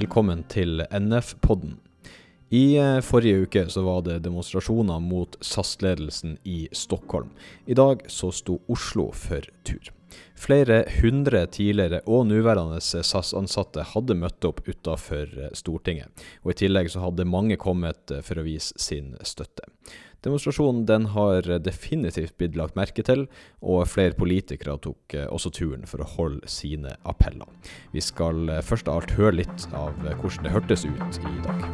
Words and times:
velkommen 0.00 0.44
til 0.48 0.80
NF-podden. 0.96 1.74
I 2.56 2.76
eh, 2.80 2.98
forrige 3.04 3.44
uke 3.44 3.62
så 3.68 3.82
var 3.84 4.00
det 4.06 4.22
demonstrasjoner 4.24 5.00
mot 5.04 5.36
SAS-ledelsen 5.44 6.38
i 6.48 6.68
Stockholm. 6.72 7.28
I 7.68 7.76
dag 7.76 8.06
så 8.08 8.30
sto 8.32 8.56
Oslo 8.72 9.10
for 9.12 9.44
tur. 9.66 9.90
Flere 10.40 10.86
hundre 11.02 11.44
tidligere 11.52 12.00
og 12.08 12.30
nåværende 12.30 12.80
SAS-ansatte 12.80 13.84
hadde 13.92 14.16
møtt 14.16 14.48
opp 14.48 14.62
utafor 14.70 15.36
eh, 15.36 15.52
Stortinget. 15.58 16.08
Og 16.46 16.54
I 16.54 16.60
tillegg 16.62 16.88
så 16.94 17.04
hadde 17.04 17.28
mange 17.28 17.60
kommet 17.60 18.14
eh, 18.14 18.24
for 18.24 18.40
å 18.40 18.46
vise 18.46 18.72
sin 18.80 19.12
støtte. 19.20 19.68
Demonstrasjonen 20.20 20.82
den 20.84 21.06
har 21.14 21.46
definitivt 21.64 22.34
blitt 22.36 22.56
lagt 22.60 22.74
merke 22.76 23.00
til, 23.06 23.22
og 23.64 23.86
flere 23.88 24.12
politikere 24.18 24.74
tok 24.84 25.14
eh, 25.16 25.24
også 25.32 25.48
turen 25.56 25.86
for 25.88 26.04
å 26.04 26.08
holde 26.18 26.50
sine 26.52 26.92
appeller. 27.08 27.48
Vi 27.94 28.02
skal 28.04 28.50
eh, 28.52 28.60
først 28.60 28.90
av 28.92 29.00
alt 29.00 29.14
høre 29.16 29.38
litt 29.38 29.64
av 29.72 29.96
hvordan 30.04 30.44
det 30.44 30.52
hørtes 30.52 30.84
ut 30.84 31.20
i 31.24 31.32
dag. 31.46 31.64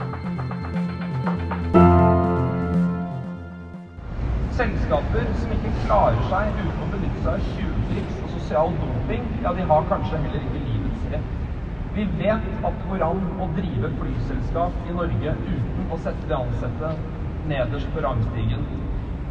Selskaper 4.55 5.27
som 5.43 5.59
ikke 5.59 5.75
klarer 5.83 6.23
seg 6.31 6.63
uten 6.63 6.87
å 6.87 6.89
benytte 6.95 7.27
seg 7.27 7.35
av 7.35 7.51
tjuvtriks 7.59 8.23
og 8.23 8.33
sosial 8.39 8.73
dumping, 8.79 9.27
ja, 9.43 9.57
de 9.59 9.67
har 9.75 9.91
kanskje 9.91 10.23
heller 10.23 10.47
ikke 10.47 10.65
livets 10.71 11.13
rett. 11.17 11.35
Vi 11.99 12.07
vet 12.23 12.51
at 12.63 12.79
det 12.79 12.89
går 12.93 13.09
an 13.11 13.29
å 13.43 13.51
drive 13.59 13.91
flyselskap 13.99 14.83
i 14.87 14.95
Norge 15.03 15.39
uten 15.43 15.87
å 15.91 15.99
sette 16.07 16.31
de 16.31 16.39
ansatte 16.39 16.95
nederst 17.49 17.89
på 17.95 18.03
rangstigen. 18.03 18.67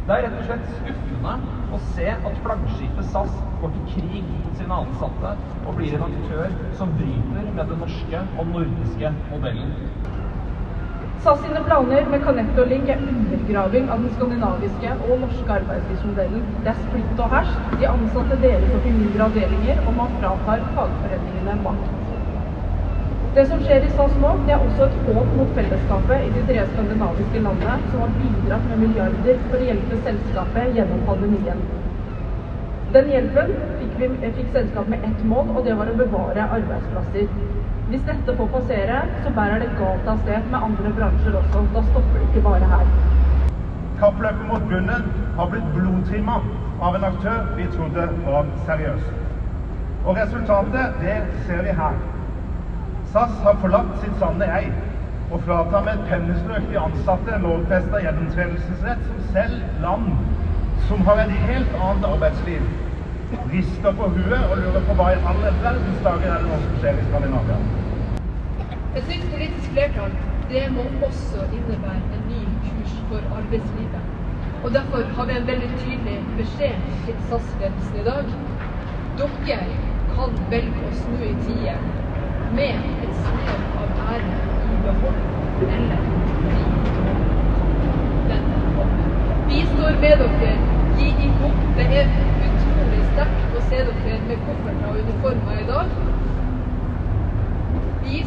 Det 0.06 0.14
er 0.14 0.22
rett 0.28 0.36
og 0.38 0.46
slett 0.46 0.66
skuffende 0.78 1.32
å 1.74 1.78
se 1.96 2.06
at 2.14 2.36
flaggskipet 2.44 3.08
SAS 3.10 3.32
går 3.60 3.72
til 3.74 3.86
krig 3.90 4.28
mot 4.38 4.54
sine 4.54 4.76
ansatte 4.84 5.32
og 5.66 5.74
blir 5.74 5.96
en 5.96 6.04
aktør 6.06 6.54
som 6.78 6.92
bryter 6.94 7.48
med 7.50 7.72
den 7.72 7.80
norske 7.82 8.20
og 8.38 8.52
nordiske 8.52 9.10
modellen. 9.32 9.74
SAS 11.24 11.40
sine 11.42 11.58
planer 11.64 12.06
med 12.06 12.22
Canetto 12.22 12.62
Link 12.68 12.92
er 12.92 13.02
undergraving 13.02 13.88
av 13.90 14.04
den 14.04 14.12
skandinaviske 14.14 14.94
og 15.08 15.24
norske 15.24 15.56
arbeidslivsmodellen. 15.58 16.44
Det 16.62 16.70
er 16.70 16.84
splitt 16.86 17.18
og 17.24 17.32
hersk, 17.34 17.74
de 17.80 17.90
ansatte 17.90 18.38
deles 18.44 18.76
opp 18.78 18.86
i 18.86 18.94
mindre 18.94 19.26
avdelinger, 19.26 19.82
og 19.88 19.96
man 19.98 20.14
fratar 20.20 20.62
fagforeningene 20.76 21.58
makt. 21.66 22.15
Det 23.36 23.42
som 23.46 23.58
skjer 23.60 23.82
i 23.84 23.88
SAS 23.92 24.14
nå, 24.16 24.28
det 24.46 24.52
er 24.54 24.62
også 24.64 24.86
et 24.86 24.94
håp 25.04 25.32
mot 25.36 25.50
fellesskapet 25.56 26.22
i 26.24 26.28
de 26.32 26.44
tre 26.48 26.62
skandinaviske 26.70 27.42
landene, 27.44 27.74
som 27.90 28.00
har 28.00 28.14
bidratt 28.16 28.64
med 28.70 28.80
milliarder 28.80 29.42
for 29.42 29.56
å 29.58 29.66
hjelpe 29.66 29.98
selskapet 30.06 30.78
gjennom 30.78 31.02
pandemien. 31.04 31.60
Den 32.94 33.10
hjelpen 33.12 33.52
fikk, 33.82 33.92
vi, 34.00 34.08
fikk 34.38 34.48
selskapet 34.54 34.94
med 34.94 35.04
ett 35.10 35.20
mål, 35.34 35.52
og 35.52 35.68
det 35.68 35.76
var 35.76 35.92
å 35.92 35.98
bevare 36.00 36.48
arbeidsplasser. 36.56 37.28
Hvis 37.90 38.08
dette 38.08 38.38
får 38.40 38.50
passere, 38.56 39.02
så 39.20 39.34
bærer 39.36 39.66
det 39.66 39.70
galt 39.82 40.10
av 40.14 40.24
sted 40.24 40.50
med 40.56 40.68
andre 40.70 40.96
bransjer 41.02 41.38
også. 41.44 41.66
Da 41.76 41.84
stopper 41.92 42.16
det 42.16 42.30
ikke 42.30 42.46
bare 42.48 42.72
her. 42.72 42.90
Kappløpet 44.00 44.44
mot 44.48 44.68
bunnen 44.72 45.08
har 45.36 45.52
blitt 45.52 45.70
blodtrimma 45.76 46.40
av 46.80 46.96
en 46.96 47.08
aktør 47.12 47.52
vi 47.60 47.68
trodde 47.76 48.10
var 48.24 48.52
seriøs. 48.64 49.08
Og 50.06 50.14
resultatet, 50.24 51.02
det 51.04 51.22
ser 51.44 51.66
vi 51.68 51.80
her. 51.84 52.04
SAS 53.16 53.36
har 53.40 53.54
forlatt 53.62 53.92
sitt 54.02 54.16
sanne 54.20 54.44
jeg 54.44 54.66
og 55.32 55.38
fratar 55.46 55.84
med 55.86 55.94
et 55.94 56.08
pennestrøk 56.10 56.66
de 56.68 56.76
ansatte 56.76 57.32
en 57.32 57.46
lovfesta 57.46 58.02
gjennomtredelsesrett 58.04 59.06
som 59.06 59.22
selv 59.36 59.80
land 59.84 60.10
som 60.90 61.00
har 61.06 61.22
et 61.22 61.32
helt 61.46 61.72
annet 61.86 62.04
arbeidsliv, 62.10 62.66
rister 63.54 63.96
på 64.02 64.10
huet 64.18 64.36
og 64.50 64.60
lurer 64.60 64.84
på 64.90 64.98
hva 65.00 65.08
i 65.14 65.24
alle 65.32 65.54
verdens 65.64 66.04
dager 66.04 66.28
er 66.34 66.44
det 66.44 66.50
nå 66.50 66.60
som 66.66 66.76
skjer 66.82 67.00
i 67.00 67.08
Skandinavia. 67.08 67.58
Et 69.00 69.10
nytt 69.14 69.26
politisk 69.32 69.72
flertall 69.72 70.16
det 70.52 70.68
må 70.76 70.84
også 71.08 71.48
innebære 71.48 72.20
en 72.20 72.30
ny 72.34 72.44
kurs 72.68 73.02
for 73.08 73.36
arbeidslivet. 73.40 74.14
Og 74.60 74.74
Derfor 74.76 75.08
har 75.16 75.32
vi 75.32 75.40
en 75.40 75.52
veldig 75.54 75.72
tydelig 75.80 76.20
beskjed 76.36 76.88
til 77.08 77.28
SAS-ledelsen 77.30 78.00
i 78.02 78.08
dag. 78.12 78.34
Dere 79.22 79.62
kan 80.12 80.42
velge 80.52 80.90
å 80.90 80.98
snu 81.00 81.30
i 81.32 81.38
tide 81.46 81.80
med 82.54 82.74
et 83.02 83.14
snev 83.14 83.62
av 83.82 83.88
ære 84.14 84.36
i 84.72 84.76
behold, 84.84 85.20
eller 85.76 86.02
Vi 89.48 89.60
står 89.66 89.92
med 90.00 90.18
dere. 90.22 90.52
Gi 90.98 91.08
ihop. 91.26 91.58
Det 91.76 91.86
er 92.00 92.06
utrolig 92.46 93.02
sterkt 93.12 93.56
å 93.58 93.62
se 93.68 93.78
dere 93.88 94.18
med 94.28 94.38
kofferter 94.46 94.86
og 94.90 95.00
uniformer 95.02 95.60
i 95.60 95.66
dag. 95.68 95.88
Vi 98.04 98.22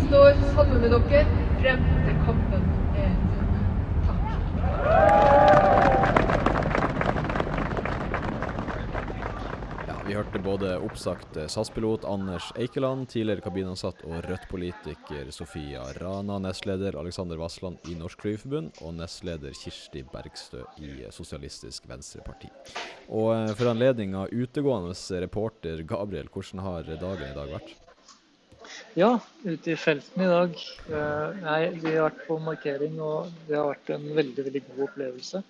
med 0.90 1.02
dere 1.10 1.26
frem 1.60 1.82
til 2.02 2.16
kampen 2.26 2.64
er 2.98 3.12
vunnet. 3.30 3.66
Takk. 4.08 4.24
Vi 10.08 10.16
hørte 10.18 10.40
både 10.42 10.72
oppsagt 10.82 11.38
eh, 11.38 11.46
SAS-pilot 11.46 12.08
Anders 12.10 12.48
Eikeland, 12.58 13.06
tidligere 13.12 13.44
kabinansatt 13.46 14.02
og 14.08 14.24
Rødt-politiker 14.26 15.30
Sofia 15.36 15.84
Rana, 16.00 16.40
nestleder 16.42 16.98
Alexander 16.98 17.38
Vassland 17.38 17.78
i 17.86 17.94
Norsk 18.00 18.26
Flygerforbund 18.26 18.82
og 18.82 18.96
nestleder 18.98 19.54
Kirsti 19.60 20.02
Bergstø 20.10 20.64
i 20.82 21.06
Sosialistisk 21.14 21.86
Venstreparti. 21.92 22.50
Og 23.14 23.30
for 23.52 23.60
for 23.60 23.70
anledninga 23.76 24.26
utegående 24.34 25.22
reporter 25.22 25.86
Gabriel, 25.86 26.34
hvordan 26.34 26.66
har 26.66 26.90
dagen 26.90 27.30
i 27.30 27.38
dag 27.38 27.54
vært? 27.54 27.89
Ja, 28.98 29.12
ute 29.46 29.74
i 29.74 29.78
felten 29.78 30.24
i 30.26 30.30
dag. 30.30 30.56
Uh, 30.90 31.36
nei, 31.44 31.60
vi 31.78 31.94
har 31.94 32.10
vært 32.10 32.24
på 32.28 32.40
markering, 32.42 32.98
og 33.04 33.30
det 33.48 33.58
har 33.60 33.70
vært 33.70 33.92
en 33.96 34.08
veldig 34.18 34.46
veldig 34.50 34.64
god 34.72 34.86
opplevelse. 34.88 35.44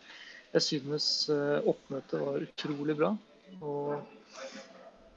Jeg 0.54 0.66
synes 0.66 1.06
uh, 1.32 1.60
oppmøtet 1.70 2.20
var 2.24 2.48
utrolig 2.48 2.98
bra. 3.00 3.14
Og 3.60 4.02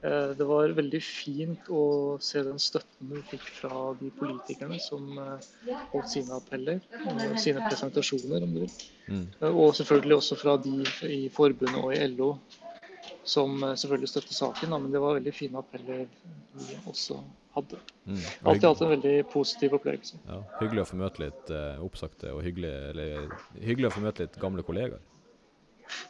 Eh, 0.03 0.29
det 0.37 0.43
var 0.43 0.73
veldig 0.75 0.99
fint 0.99 1.69
å 1.71 1.83
se 2.23 2.41
den 2.43 2.57
støtten 2.59 3.11
vi 3.13 3.21
fikk 3.29 3.45
fra 3.61 3.83
de 4.01 4.09
politikerne 4.17 4.79
som 4.83 5.05
eh, 5.21 5.45
holdt 5.93 6.09
sine 6.11 6.35
appeller 6.35 6.81
og 7.07 7.21
sine 7.39 7.63
presentasjoner, 7.69 8.43
om 8.43 8.51
du 8.51 8.65
vil. 8.65 8.73
Mm. 9.07 9.23
Eh, 9.39 9.47
og 9.47 9.71
selvfølgelig 9.79 10.17
også 10.17 10.39
fra 10.41 10.57
de 10.65 10.75
i 11.07 11.21
forbundet 11.31 11.79
og 11.79 11.95
i 11.95 12.01
LO 12.11 12.33
som 13.23 13.55
selvfølgelig 13.63 14.11
støtter 14.11 14.35
saken. 14.35 14.75
Men 14.75 14.91
det 14.91 15.03
var 15.05 15.15
veldig 15.21 15.35
fine 15.37 15.63
appeller 15.63 16.03
også 16.91 17.21
hadde. 17.53 17.79
Mm. 18.09 18.19
Alltid 18.49 18.67
hatt 18.69 18.83
en 18.83 18.93
veldig 18.95 19.15
positiv 19.31 19.77
opplevelse. 19.77 20.19
Ja, 20.27 20.41
hyggelig 20.59 20.83
å 20.83 20.89
få 20.89 20.99
møte 20.99 21.25
litt 21.25 21.51
oppsagte 21.83 22.33
og 22.33 22.43
hyggelig, 22.45 22.73
eller, 22.91 23.33
hyggelig 23.61 23.91
å 23.91 23.95
få 23.97 24.05
møte 24.05 24.25
litt 24.25 24.39
gamle 24.41 24.65
kollegaer. 24.65 25.01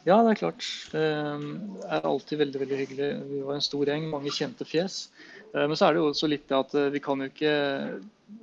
Ja, 0.04 0.18
det 0.22 0.34
er 0.34 0.40
klart. 0.40 0.66
Det 0.92 1.04
er 1.04 2.06
alltid 2.08 2.40
veldig 2.40 2.60
veldig 2.62 2.80
hyggelig. 2.80 3.08
Vi 3.30 3.40
var 3.44 3.58
en 3.58 3.64
stor 3.64 3.88
gjeng, 3.88 4.06
mange 4.12 4.32
kjente 4.34 4.66
fjes. 4.68 5.08
Eh, 5.54 5.66
men 5.66 5.76
så 5.76 5.88
er 5.88 5.94
det 5.94 6.02
jo 6.02 6.10
også 6.10 6.30
litt 6.30 6.46
det 6.50 6.58
at 6.58 6.76
eh, 6.78 6.92
vi 6.94 7.02
kan 7.04 7.22
jo 7.22 7.30
ikke 7.30 7.54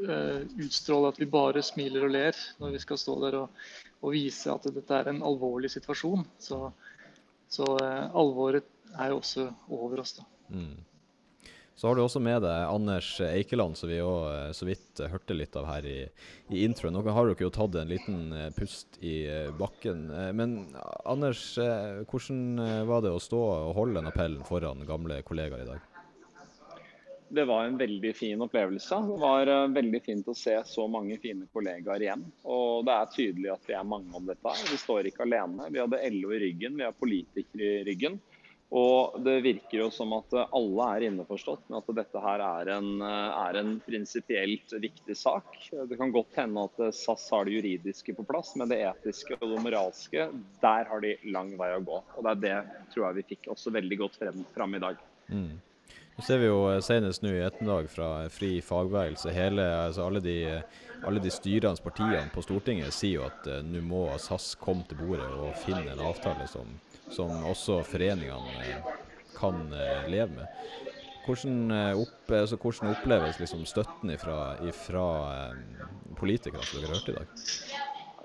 eh, 0.07 0.41
utstråle 0.65 1.11
at 1.11 1.21
vi 1.21 1.29
bare 1.31 1.63
smiler 1.65 2.07
og 2.07 2.13
ler 2.15 2.37
når 2.61 2.77
vi 2.77 2.83
skal 2.83 3.01
stå 3.01 3.17
der 3.25 3.39
og, 3.43 3.65
og 4.01 4.15
vise 4.15 4.53
at 4.53 4.69
dette 4.71 4.99
er 4.99 5.11
en 5.11 5.23
alvorlig 5.27 5.71
situasjon. 5.73 6.25
Så, 6.41 6.63
så 7.51 7.67
alvoret 7.77 8.67
er 8.97 9.11
jo 9.11 9.19
også 9.21 9.49
over 9.71 10.01
oss, 10.03 10.17
da. 10.19 10.27
Mm. 10.51 10.73
Så 11.75 11.87
har 11.87 11.95
du 11.95 12.03
også 12.03 12.19
med 12.21 12.43
deg 12.43 12.69
Anders 12.69 13.07
Eikeland, 13.25 13.77
som 13.79 13.89
vi 13.89 14.01
òg 14.03 14.25
eh, 14.29 14.49
så 14.53 14.67
vidt 14.67 14.99
eh, 15.01 15.09
hørte 15.09 15.33
litt 15.33 15.55
av 15.57 15.65
her 15.65 15.87
i, 15.87 15.99
i 16.53 16.65
introen. 16.65 16.93
Nå 16.93 17.01
har 17.07 17.29
dere 17.29 17.47
jo 17.47 17.53
tatt 17.53 17.77
en 17.79 17.89
liten 17.89 18.19
eh, 18.37 18.49
pust 18.53 18.99
i 19.01 19.23
bakken. 19.57 20.03
Men 20.37 20.59
Anders, 21.09 21.55
hvordan 22.11 22.85
var 22.85 23.01
det 23.01 23.15
å 23.15 23.23
stå 23.23 23.39
og 23.41 23.73
holde 23.79 23.97
den 23.97 24.11
appellen 24.11 24.45
foran 24.45 24.85
gamle 24.85 25.21
kollegaer 25.25 25.63
i 25.63 25.71
dag? 25.71 25.87
Det 27.31 27.45
var 27.47 27.63
en 27.63 27.77
veldig 27.79 28.11
fin 28.13 28.43
opplevelse. 28.43 28.97
Det 29.07 29.19
var 29.21 29.49
veldig 29.71 30.01
fint 30.03 30.27
å 30.27 30.35
se 30.35 30.57
så 30.67 30.83
mange 30.91 31.15
fine 31.23 31.47
kollegaer 31.55 32.03
igjen. 32.03 32.25
Og 32.43 32.83
det 32.85 32.97
er 32.97 33.13
tydelig 33.13 33.53
at 33.53 33.69
vi 33.69 33.77
er 33.79 33.87
mange 33.87 34.11
om 34.19 34.27
dette. 34.27 34.53
Vi 34.67 34.77
står 34.81 35.07
ikke 35.07 35.23
alene. 35.23 35.69
Vi 35.71 35.79
hadde 35.79 36.01
LO 36.17 36.35
i 36.35 36.41
ryggen, 36.43 36.75
vi 36.75 36.85
har 36.85 36.97
politikere 36.99 37.79
i 37.79 37.85
ryggen. 37.87 38.19
Og 38.71 39.17
det 39.19 39.41
virker 39.43 39.81
jo 39.81 39.87
som 39.91 40.13
at 40.15 40.31
alle 40.39 40.85
er 40.95 41.05
innforstått 41.09 41.65
med 41.67 41.81
at 41.81 41.95
dette 41.97 42.19
her 42.23 42.43
er 42.45 42.69
en, 42.77 43.01
er 43.03 43.57
en 43.59 43.73
prinsipielt 43.83 44.71
viktig 44.79 45.15
sak. 45.19 45.57
Det 45.89 45.97
kan 45.99 46.13
godt 46.15 46.37
hende 46.39 46.63
at 46.69 46.79
SAS 46.95 47.25
har 47.35 47.49
det 47.49 47.57
juridiske 47.57 48.15
på 48.15 48.23
plass, 48.29 48.53
men 48.55 48.71
det 48.71 48.79
etiske 48.87 49.35
og 49.41 49.43
det 49.51 49.59
moralske, 49.65 50.29
der 50.63 50.87
har 50.87 51.03
de 51.03 51.17
lang 51.35 51.51
vei 51.59 51.73
å 51.75 51.83
gå. 51.83 51.99
Og 52.15 52.23
det 52.23 52.31
er 52.31 52.45
det 52.45 52.85
tror 52.93 53.09
jeg 53.09 53.19
vi 53.19 53.27
fikk 53.33 53.51
også 53.51 53.75
veldig 53.75 53.99
godt 54.05 54.15
frem, 54.21 54.45
fram 54.55 54.79
i 54.79 54.81
dag. 54.85 55.03
Mm. 55.27 55.59
Nå 56.15 56.23
ser 56.27 56.39
vi 56.39 56.47
jo 56.47 56.63
senest 56.83 57.23
nå 57.23 57.31
i 57.35 57.43
ettermiddag 57.43 57.91
fra 57.91 58.07
Fri 58.31 58.53
fagbevegelse, 58.63 59.31
hele, 59.35 59.63
altså 59.87 60.07
alle, 60.07 60.23
de, 60.23 60.37
alle 61.07 61.23
de 61.23 61.31
styrende 61.31 61.83
partiene 61.83 62.31
på 62.31 62.43
Stortinget 62.45 62.95
sier 62.95 63.19
jo 63.19 63.27
at 63.27 63.47
uh, 63.51 63.59
nå 63.65 63.83
må 63.83 64.05
SAS 64.19 64.53
komme 64.59 64.87
til 64.87 64.99
bordet 64.99 65.27
og 65.27 65.55
finne 65.63 65.91
en 65.91 66.03
avtale 66.07 66.47
som 66.51 66.71
som 67.11 67.45
også 67.47 67.81
foreningene 67.87 68.65
eh, 68.65 68.91
kan 69.37 69.73
eh, 69.73 70.09
leve 70.09 70.31
med. 70.35 70.47
hvordan, 71.25 71.71
eh, 71.71 72.01
opp, 72.01 72.31
altså, 72.31 72.57
hvordan 72.57 72.95
oppleves 72.95 73.39
liksom 73.39 73.65
støtten 73.65 74.09
eh, 74.09 74.19
politikere 76.17 76.63
som 76.65 76.81
dere 76.81 76.93
hørte 76.95 77.11
i 77.11 77.19
dag? 77.19 77.27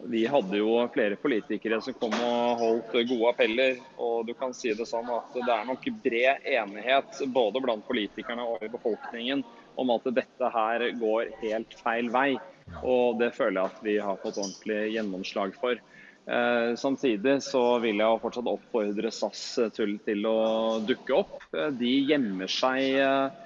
Vi 0.04 0.26
hadde 0.28 0.58
jo 0.58 0.74
flere 0.92 1.16
politikere 1.16 1.78
som 1.80 1.94
kom 1.96 2.12
og 2.20 2.58
holdt 2.60 2.92
gode 3.08 3.30
appeller. 3.30 3.78
Og 3.96 4.26
du 4.28 4.34
kan 4.36 4.52
si 4.54 4.74
det 4.76 4.88
sånn 4.88 5.08
at 5.12 5.32
det 5.34 5.52
er 5.52 5.64
nok 5.68 5.86
bred 6.04 6.44
enighet 6.44 7.22
både 7.32 7.62
blant 7.64 7.86
politikerne 7.88 8.44
og 8.44 8.64
i 8.64 8.72
befolkningen 8.72 9.44
om 9.76 9.92
at 9.94 10.08
dette 10.18 10.50
her 10.52 10.84
går 11.00 11.32
helt 11.40 11.78
feil 11.80 12.10
vei. 12.12 12.36
Og 12.82 13.16
det 13.20 13.32
føler 13.36 13.62
jeg 13.62 13.72
at 13.72 13.84
vi 13.84 13.96
har 14.02 14.20
fått 14.20 14.40
ordentlig 14.42 14.80
gjennomslag 14.96 15.56
for. 15.56 15.80
Eh, 16.26 16.74
samtidig 16.74 17.42
så 17.42 17.78
vil 17.78 18.00
jeg 18.02 18.20
fortsatt 18.22 18.48
oppfordre 18.50 19.10
SAS 19.14 19.42
til, 19.76 19.96
til 20.02 20.26
å 20.26 20.38
dukke 20.82 21.14
opp. 21.14 21.36
Eh, 21.54 21.70
de 21.78 21.92
gjemmer 22.10 22.50
seg 22.50 22.98
eh, 22.98 23.36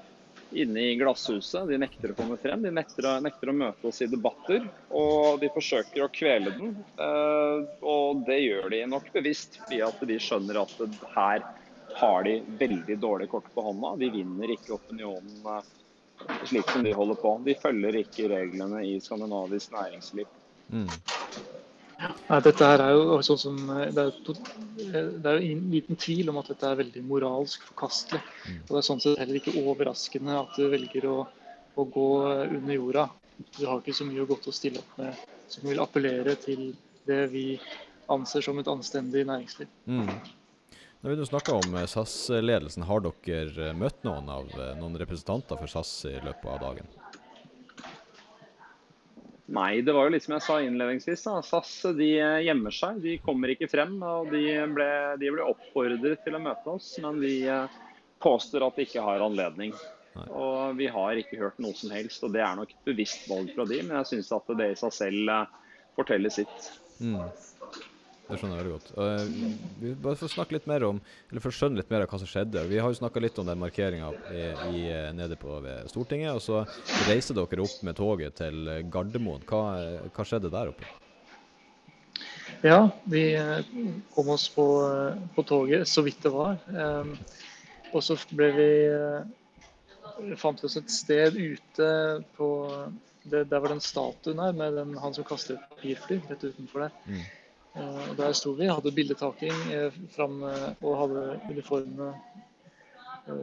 inne 0.63 0.87
i 0.89 0.95
glasshuset. 1.01 1.69
De 1.69 1.77
nekter 1.81 2.15
å 2.15 2.17
komme 2.17 2.39
frem. 2.41 2.65
De 2.65 2.73
nekter 2.73 3.11
nekter 3.21 3.53
å, 3.53 3.57
møte 3.61 3.91
oss 3.91 4.01
i 4.01 4.09
debatter. 4.09 4.65
Og 4.97 5.43
de 5.43 5.53
forsøker 5.53 6.07
å 6.07 6.13
kvele 6.15 6.55
den. 6.57 6.73
Og 7.85 8.25
det 8.27 8.41
gjør 8.47 8.73
de 8.73 8.85
nok 8.89 9.13
bevisst, 9.13 9.61
fordi 9.61 9.83
at 9.85 10.01
de 10.09 10.17
skjønner 10.23 10.63
at 10.65 10.81
her 11.15 11.45
har 12.01 12.25
de 12.25 12.39
veldig 12.57 12.97
dårlig 13.03 13.29
kort 13.33 13.49
på 13.53 13.67
hånda. 13.67 13.97
De 14.01 14.09
vinner 14.15 14.57
ikke 14.57 14.79
opinionen 14.79 15.61
slik 16.49 16.69
som 16.71 16.85
de 16.87 16.97
holder 16.97 17.21
på. 17.21 17.37
De 17.45 17.57
følger 17.61 18.03
ikke 18.03 18.29
reglene 18.33 18.85
i 18.89 18.97
skandinavisk 19.05 19.75
næringsliv. 19.77 20.29
Mm. 20.71 20.89
Ja, 22.01 22.39
dette 22.41 22.65
her 22.65 22.81
er 22.81 22.95
jo 22.97 23.19
sånn 23.27 23.41
som, 23.41 23.59
det 23.69 24.03
er, 24.03 24.13
jo, 24.25 24.35
det 24.81 25.29
er 25.29 25.37
jo 25.37 25.57
liten 25.75 25.99
tvil 26.01 26.31
om 26.33 26.39
at 26.41 26.49
dette 26.53 26.71
er 26.71 26.79
veldig 26.79 27.03
moralsk 27.05 27.67
forkastelig. 27.73 28.23
Mm. 28.47 28.63
Og 28.63 28.73
Det 28.73 28.81
er 28.81 28.87
sånn 28.89 29.03
sett 29.05 29.21
heller 29.21 29.41
ikke 29.41 29.57
overraskende 29.61 30.39
at 30.41 30.57
du 30.57 30.71
velger 30.73 31.09
å, 31.11 31.19
å, 31.75 31.85
gå 31.85 32.09
under 32.47 32.75
jorda. 32.77 33.07
Du 33.59 33.63
har 33.67 33.83
ikke 33.83 33.97
så 33.97 34.09
mye 34.09 34.25
godt 34.29 34.49
å 34.49 34.57
stille 34.57 34.81
opp 34.81 34.97
med 35.01 35.21
som 35.51 35.67
vil 35.67 35.83
appellere 35.83 36.37
til 36.41 36.71
det 37.09 37.25
vi 37.33 37.45
anser 38.11 38.45
som 38.45 38.59
et 38.61 38.71
anstendig 38.71 39.27
næringsliv. 39.29 39.69
Mm. 39.91 40.11
Når 41.01 41.17
vi 41.17 41.27
snakker 41.31 41.57
om 41.57 41.77
eh, 41.81 41.87
SAS-ledelsen, 41.89 42.85
har 42.85 43.05
dere 43.05 43.71
eh, 43.71 43.77
møtt 43.77 44.03
noen 44.05 44.29
av 44.29 44.51
eh, 44.53 44.75
noen 44.81 44.99
representanter 45.01 45.57
for 45.57 45.73
SAS 45.73 45.95
i 46.11 46.19
løpet 46.21 46.49
av 46.53 46.61
dagen? 46.61 46.91
Nei, 49.51 49.81
det 49.83 49.95
var 49.97 50.07
jo 50.07 50.15
litt 50.15 50.23
som 50.23 50.37
jeg 50.37 50.45
sa 50.47 50.57
innledningsvis. 50.63 51.25
Da. 51.27 51.41
SAS 51.43 51.73
de 51.99 52.11
gjemmer 52.47 52.75
seg, 52.75 53.01
de 53.03 53.17
kommer 53.25 53.51
ikke 53.51 53.71
frem. 53.71 53.97
og 54.07 54.31
De 54.31 54.45
ble, 54.71 54.91
de 55.19 55.33
ble 55.35 55.47
oppfordret 55.47 56.23
til 56.23 56.39
å 56.39 56.43
møte 56.43 56.77
oss, 56.77 56.93
men 57.03 57.19
vi 57.23 57.35
påstår 58.23 58.69
at 58.69 58.79
de 58.79 58.87
ikke 58.87 59.03
har 59.03 59.25
anledning. 59.25 59.75
Nei. 60.15 60.27
Og 60.35 60.77
Vi 60.79 60.87
har 60.91 61.19
ikke 61.19 61.39
hørt 61.41 61.59
noe 61.63 61.75
som 61.79 61.91
helst, 61.95 62.23
og 62.27 62.35
det 62.35 62.45
er 62.47 62.59
nok 62.59 62.71
et 62.75 62.87
bevisst 62.87 63.27
valg 63.31 63.51
fra 63.57 63.67
de, 63.67 63.81
men 63.83 63.99
jeg 64.01 64.13
syns 64.15 64.31
at 64.39 64.55
det 64.59 64.71
i 64.71 64.79
seg 64.79 64.95
selv 64.95 65.35
forteller 65.99 66.35
sitt. 66.35 66.71
Mm. 67.01 67.19
Det 68.31 68.39
skjønner 68.39 68.61
jeg 68.61 68.65
veldig 68.65 68.77
godt. 68.77 68.91
Uh, 68.95 69.67
vi 69.83 69.95
bare 70.07 70.21
får 70.21 70.33
snakke 70.37 70.57
litt 70.57 70.71
mer 70.71 70.87
om, 70.87 71.03
eller 71.31 71.45
for 71.45 71.53
å 71.53 71.59
skjønne 71.59 71.83
litt 71.83 71.91
mer 71.93 72.07
av 72.07 72.13
hva 72.13 72.23
som 72.23 72.31
skjedde. 72.31 72.65
Vi 72.71 72.79
har 72.79 72.93
jo 72.93 73.01
snakka 73.01 73.23
litt 73.25 73.43
om 73.43 73.51
den 73.51 73.61
markeringa 73.61 74.13
nede 75.19 75.39
på 75.41 75.61
Stortinget. 75.91 76.33
Og 76.39 76.43
så 76.45 76.65
reiste 77.11 77.37
dere 77.37 77.67
opp 77.67 77.85
med 77.87 77.99
toget 77.99 78.39
til 78.41 78.75
Gardermoen. 78.93 79.47
Hva, 79.51 79.63
hva 80.15 80.27
skjedde 80.27 80.53
der 80.53 80.73
oppe? 80.73 80.89
Ja, 82.63 82.91
vi 83.05 83.35
eh, 83.35 83.59
kom 84.15 84.29
oss 84.29 84.49
på, 84.49 84.67
på, 85.35 85.43
toget 85.43 85.89
så 85.89 86.03
vidt 86.03 86.23
det 86.23 86.33
var. 86.35 86.59
Um, 86.69 87.15
og 87.93 88.03
så 88.05 88.17
ble 88.37 88.51
vi 88.55 88.71
fant 90.39 90.61
vi 90.61 90.69
oss 90.69 90.77
et 90.77 90.93
sted 90.93 91.37
ute 91.39 91.89
på 92.37 92.49
det, 93.23 93.47
Der 93.51 93.61
var 93.61 93.73
den 93.73 93.81
statuen 93.85 94.41
her 94.41 94.53
med 94.57 94.77
den, 94.77 94.93
han 95.01 95.17
som 95.17 95.25
kaster 95.25 95.59
papirfly 95.71 96.21
rett 96.29 96.45
utenfor 96.45 96.87
der. 96.87 96.99
Mm. 97.09 97.25
Eh, 97.75 98.11
og 98.11 98.17
Der 98.19 98.33
sto 98.35 98.53
vi, 98.59 98.67
hadde 98.67 98.93
bildetaking 98.95 99.59
eh, 99.71 99.99
fram 100.15 100.41
eh, 100.43 100.71
og 100.83 100.97
hadde 101.05 101.27
uniformene 101.53 102.15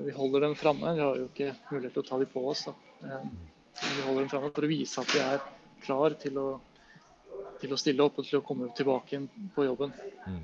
Vi 0.04 0.12
holder 0.12 0.44
dem 0.44 0.56
framme. 0.56 0.94
Vi 0.98 1.04
har 1.06 1.20
jo 1.20 1.28
ikke 1.30 1.54
mulighet 1.72 1.94
til 1.96 2.04
å 2.04 2.08
ta 2.10 2.18
dem 2.20 2.32
på 2.34 2.42
oss. 2.50 2.66
Da. 2.68 3.20
Vi 3.80 4.02
holder 4.04 4.26
dem 4.26 4.32
framme 4.34 4.50
for 4.52 4.68
å 4.68 4.72
vise 4.72 5.00
at 5.00 5.14
vi 5.14 5.22
er 5.24 5.46
klar 5.86 6.18
til 6.20 6.40
å, 6.42 6.48
til 7.62 7.72
å 7.72 7.80
stille 7.80 8.04
opp 8.04 8.18
og 8.20 8.28
til 8.28 8.42
å 8.42 8.44
komme 8.44 8.68
tilbake 8.76 9.14
igjen 9.14 9.30
på 9.56 9.64
jobben. 9.64 9.94
Mm. 10.26 10.44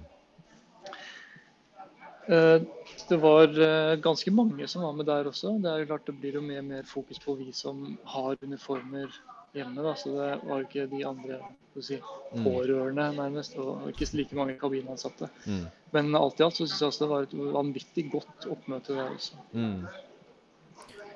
Det 3.09 3.19
var 3.19 3.57
ganske 4.05 4.31
mange 4.31 4.69
som 4.71 4.85
var 4.85 4.95
med 4.95 5.09
der 5.11 5.27
også. 5.27 5.57
Det 5.59 5.73
er 5.73 5.83
jo 5.83 5.89
klart 5.91 6.07
det 6.07 6.15
blir 6.21 6.39
jo 6.39 6.45
mer 6.45 6.61
og 6.61 6.69
mer 6.69 6.87
fokus 6.87 7.19
på 7.19 7.35
vi 7.41 7.51
som 7.57 7.97
har 8.13 8.37
uniformer 8.45 9.11
hjemme. 9.53 9.83
Da, 9.85 9.95
så 9.95 10.13
det 10.13 10.29
var 10.43 10.61
jo 10.61 10.67
ikke 10.67 10.87
de 10.91 11.03
andre 11.07 11.39
si, 11.81 11.97
mm. 11.97 12.45
pårørende, 12.45 13.09
nærmest, 13.17 13.57
og 13.61 13.89
ikke 13.91 14.09
like 14.17 14.37
mange 14.37 14.57
kabinansatte. 14.61 15.29
Mm. 15.45 15.67
Men 15.93 16.15
alt 16.17 16.39
i 16.41 16.45
alt 16.45 16.57
så 16.57 16.65
syns 16.65 16.81
jeg 16.81 16.89
også 16.89 17.05
det 17.05 17.11
var 17.11 17.27
et 17.27 17.37
vanvittig 17.57 18.07
godt 18.13 18.49
oppmøte 18.49 18.97
der 18.97 19.13
også. 19.13 19.39
Mm. 19.51 19.85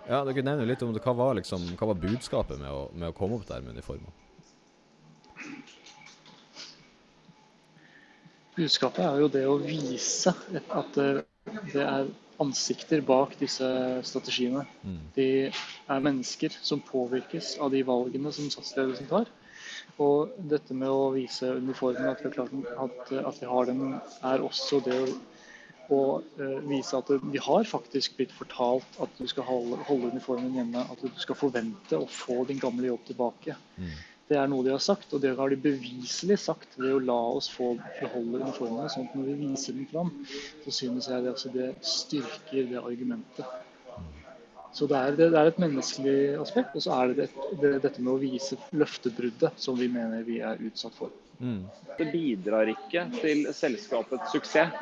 Ja, 0.08 0.22
Dere 0.24 0.46
nevner 0.46 0.70
litt 0.70 0.84
om 0.86 0.94
det. 0.96 1.04
Hva 1.04 1.14
var, 1.18 1.36
liksom, 1.36 1.66
hva 1.76 1.90
var 1.90 2.00
budskapet 2.00 2.62
med 2.62 2.72
å, 2.72 2.88
med 2.96 3.10
å 3.10 3.16
komme 3.18 3.40
opp 3.40 3.48
der 3.50 3.66
med 3.66 3.76
uniformer? 3.76 4.14
Budskapet 8.58 9.04
er 9.06 9.20
jo 9.22 9.28
det 9.30 9.44
å 9.46 9.58
vise 9.62 10.32
at 10.74 10.96
det 10.98 11.84
er 11.84 12.08
ansikter 12.44 13.02
bak 13.06 13.36
disse 13.40 13.68
strategiene. 14.06 14.66
Mm. 14.84 15.00
De 15.16 15.28
er 15.50 16.06
mennesker 16.06 16.54
som 16.62 16.84
påvirkes 16.84 17.56
av 17.64 17.74
de 17.74 17.84
valgene 17.88 18.34
som 18.36 18.50
satsledelsen 18.54 19.10
tar. 19.10 19.32
Og 20.04 20.36
dette 20.52 20.76
med 20.78 20.92
å 20.92 21.10
vise 21.16 21.50
uniformen, 21.58 22.12
at 22.12 22.22
vi, 22.22 22.32
klart, 22.36 22.54
at, 22.78 23.14
at 23.32 23.42
vi 23.42 23.50
har 23.50 23.70
den, 23.70 23.98
er 24.30 24.44
også 24.46 24.82
det 24.86 24.98
å, 25.00 25.08
å 25.88 26.02
uh, 26.20 26.60
vise 26.68 27.00
at 27.00 27.10
vi 27.24 27.42
har 27.42 27.66
faktisk 27.70 28.18
blitt 28.20 28.36
fortalt 28.36 29.00
at 29.02 29.18
du 29.18 29.26
skal 29.32 29.48
holde, 29.48 29.80
holde, 29.88 30.12
uniformen 30.14 30.54
hjemme. 30.60 30.84
At 30.84 31.02
du 31.02 31.24
skal 31.24 31.40
forvente 31.40 31.98
å 31.98 32.10
få 32.12 32.44
din 32.50 32.62
gamle 32.62 32.92
jobb 32.92 33.10
tilbake. 33.10 33.58
Mm. 33.80 33.98
Det 34.28 34.36
er 34.36 34.50
noe 34.52 34.66
de 34.66 34.74
har 34.74 34.84
sagt, 34.84 35.14
og 35.16 35.22
det 35.24 35.36
har 35.38 35.52
de 35.52 35.60
beviselig 35.64 36.36
sagt 36.44 36.76
ved 36.76 36.98
å 36.98 37.04
la 37.10 37.20
oss 37.38 37.48
få 37.52 37.70
beholde 38.02 38.42
uniformene. 38.42 38.90
sånn 38.92 39.08
at 39.08 39.16
når 39.16 39.30
vi 39.30 39.36
viser 39.46 39.78
den 39.78 39.88
fram, 39.88 40.12
så 40.66 40.74
synes 40.82 41.08
jeg 41.08 41.24
det, 41.24 41.32
altså, 41.32 41.52
det 41.54 41.70
styrker 41.96 42.68
det 42.74 42.82
argumentet. 42.82 43.56
Så 44.76 44.86
det 44.86 44.98
er, 45.00 45.16
det 45.18 45.30
er, 45.32 45.48
et 45.48 45.62
menneskelig 45.64 46.18
aspekt, 46.42 46.76
og 46.76 46.84
så 46.84 46.98
er 47.00 47.16
det, 47.18 47.30
det, 47.62 47.72
dette 47.86 48.04
med 48.04 48.14
å 48.14 48.20
vise 48.22 48.60
løftebruddet 48.76 49.64
som 49.64 49.80
vi 49.80 49.88
mener 49.90 50.28
vi 50.28 50.42
er 50.44 50.60
utsatt 50.68 50.94
for. 51.00 51.16
Mm. 51.40 51.64
Det 51.98 52.10
bidrar 52.12 52.70
ikke 52.74 53.08
til 53.16 53.48
selskapets 53.56 54.36
suksess. 54.36 54.76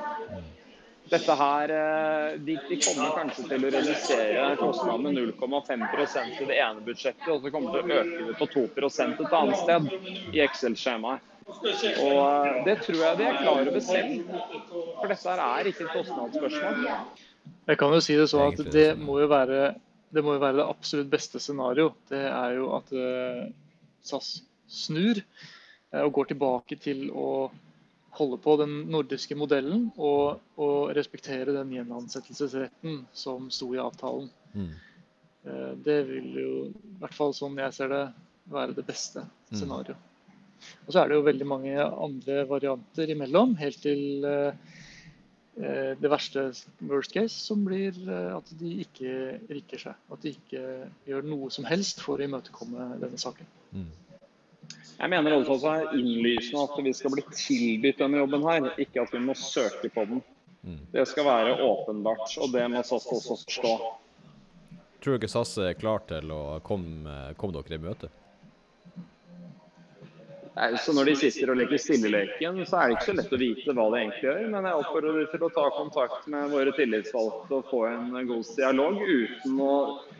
Dette 1.09 1.33
her, 1.37 1.69
eh, 1.69 2.39
de, 2.39 2.55
de, 2.69 2.77
kommer 2.81 3.11
kanskje 3.13 3.43
til 3.49 3.65
å 3.67 3.71
redusere 3.75 4.45
kostnadene 4.57 5.11
med 5.11 5.35
0,5% 5.37 6.39
i 6.41 6.47
det 6.49 6.57
ene 6.57 6.81
budsjettet, 6.85 7.27
og 7.29 7.43
så 7.43 7.51
kommer 7.53 7.75
de 7.75 7.83
til 7.83 7.93
å 7.93 7.99
øke 8.01 8.29
det 8.29 8.37
på 8.39 8.47
2 8.55 8.63
et 9.05 9.35
annet 9.39 9.59
sted 9.61 9.89
i 10.33 10.41
Excel-skjemaet. 10.47 11.31
Og 11.45 11.59
eh, 11.61 12.55
Det 12.65 12.77
tror 12.87 13.01
jeg 13.03 13.19
de 13.19 13.27
er 13.29 13.37
klar 13.37 13.69
over 13.69 13.83
selv, 13.85 14.31
for 14.97 15.13
dette 15.13 15.35
er 15.45 15.69
ikke 15.69 15.85
et 15.85 15.93
kostnadsspørsmål. 15.93 16.87
Jeg 17.69 17.77
kan 17.81 17.93
jo 17.93 18.01
si 18.01 18.15
det 18.17 18.25
sånn 18.31 18.49
at 18.49 18.73
det 18.73 18.87
må 18.97 19.19
jo 19.21 19.29
være 19.29 19.59
det, 20.09 20.23
må 20.25 20.39
jo 20.39 20.41
være 20.41 20.57
det 20.57 20.65
absolutt 20.65 21.11
beste 21.11 21.41
scenario. 21.43 21.91
Det 22.09 22.23
er 22.31 22.57
jo 22.57 22.71
at 22.77 22.89
uh, 22.95 23.45
SAS 24.05 24.39
snur 24.71 25.21
og 26.01 26.11
går 26.17 26.31
tilbake 26.33 26.77
til 26.81 27.11
å 27.13 27.27
holde 28.15 28.39
på 28.41 28.55
den 28.61 28.73
nordiske 28.91 29.35
modellen 29.37 29.89
og, 29.95 30.41
og 30.61 30.93
respektere 30.95 31.55
den 31.55 31.73
gjenansettelsesretten 31.75 33.03
som 33.15 33.49
sto 33.53 33.71
i 33.75 33.81
avtalen. 33.81 34.29
Mm. 34.55 34.71
Eh, 35.45 35.71
det 35.85 35.99
vil 36.09 36.31
jo, 36.39 36.51
i 36.71 36.97
hvert 37.01 37.17
fall 37.17 37.35
sånn 37.37 37.59
jeg 37.61 37.75
ser 37.75 37.91
det, 37.93 38.05
være 38.51 38.75
det 38.77 38.85
beste 38.85 39.23
mm. 39.25 39.57
Og 40.85 40.89
så 40.93 41.01
er 41.01 41.09
det 41.09 41.17
jo 41.17 41.25
veldig 41.25 41.47
mange 41.49 41.75
andre 41.83 42.43
varianter 42.49 43.09
imellom, 43.11 43.55
helt 43.59 43.81
til 43.83 44.23
uh, 44.25 44.53
det 45.55 46.09
verste 46.11 46.45
worst 46.87 47.13
case, 47.13 47.35
som 47.35 47.61
blir 47.65 47.97
at 48.11 48.49
de 48.59 48.71
ikke 48.83 49.11
rikker 49.51 49.81
seg. 49.81 49.99
At 50.11 50.23
de 50.23 50.33
ikke 50.35 50.63
gjør 51.07 51.27
noe 51.27 51.51
som 51.53 51.67
helst 51.69 52.01
for 52.03 52.19
å 52.19 52.27
imøtekomme 52.27 52.89
denne 53.03 53.19
saken. 53.21 53.47
Mm. 53.75 53.91
Jeg 54.95 55.11
mener 55.11 55.35
altså 55.35 55.57
at 55.57 55.63
det 55.63 55.73
er 55.73 55.99
innlysende 55.99 56.63
at 56.63 56.79
vi 56.85 56.93
skal 56.95 57.13
bli 57.15 57.23
tilbudt 57.35 57.99
denne 57.99 58.21
jobben 58.21 58.47
her, 58.47 58.71
ikke 58.79 59.03
at 59.03 59.13
vi 59.13 59.21
må 59.23 59.35
søke 59.37 59.91
på 59.91 60.05
den. 60.07 60.21
Mm. 60.65 60.81
Det 60.93 61.07
skal 61.11 61.27
være 61.27 61.57
åpenbart, 61.61 62.37
og 62.41 62.53
det 62.53 62.65
må 62.71 62.83
SAS 62.83 63.05
også 63.05 63.35
forstå. 63.35 63.73
Tror 65.03 65.11
du 65.11 65.19
ikke 65.19 65.29
SAS 65.29 65.57
er 65.61 65.75
klar 65.77 66.05
til 66.09 66.31
å 66.33 66.59
komme, 66.65 67.33
komme 67.37 67.57
dere 67.59 67.77
i 67.77 67.83
møte? 67.83 68.09
Nei, 70.55 70.69
så 70.79 70.93
Når 70.95 71.09
de 71.09 71.15
sitter 71.19 71.51
og 71.51 71.57
leker 71.59 71.81
stilleleken, 71.83 72.61
så 72.63 72.79
er 72.79 72.87
det 72.87 72.95
ikke 72.95 73.09
så 73.09 73.15
lett 73.17 73.33
å 73.35 73.39
vite 73.41 73.73
hva 73.75 73.89
de 73.91 73.99
egentlig 73.99 74.23
gjør. 74.23 74.43
Men 74.53 74.67
jeg 74.69 74.79
oppfordrer 74.79 75.17
dem 75.19 75.27
til 75.33 75.43
å 75.43 75.49
ta 75.57 75.65
kontakt 75.75 76.29
med 76.31 76.53
våre 76.55 76.73
tillitsvalgte 76.77 77.57
og 77.59 77.67
få 77.73 77.81
en 77.89 78.15
god 78.29 78.53
dialog 78.55 79.01
uten 79.03 79.59
å 79.65 79.73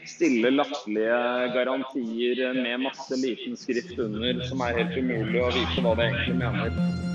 stille, 0.10 0.52
latterlige 0.54 1.20
garantier 1.56 2.54
med 2.54 2.86
masse 2.86 3.18
liten 3.20 3.58
skrift 3.60 4.00
under 4.00 4.42
som 4.50 4.64
er 4.66 4.80
helt 4.82 4.98
umulig 5.02 5.42
å 5.42 5.52
vite 5.56 5.86
hva 5.86 5.96
det 5.98 6.10
egentlig 6.12 6.40
mener. 6.44 7.15